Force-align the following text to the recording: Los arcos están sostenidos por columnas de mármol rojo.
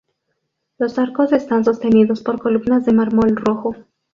Los 0.79 0.97
arcos 0.97 1.31
están 1.31 1.63
sostenidos 1.63 2.23
por 2.23 2.41
columnas 2.41 2.85
de 2.85 2.93
mármol 2.93 3.35
rojo. 3.35 3.75